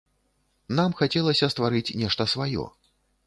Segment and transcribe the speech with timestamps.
[0.77, 2.67] Нам хацелася стварыць нешта сваё.